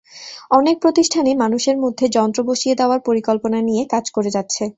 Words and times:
অনেক 0.51 0.75
প্রতিষ্ঠানই 0.81 1.35
মানুষের 1.43 1.77
মধ্যে 1.83 2.05
যন্ত্র 2.09 2.39
বসিয়ে 2.43 2.75
দেওয়ার 2.75 2.99
পরিকল্পনা 3.07 3.59
নিয়ে 3.61 3.83
কাজ 3.93 4.05
করে 4.11 4.29
যাচ্ছে। 4.29 4.63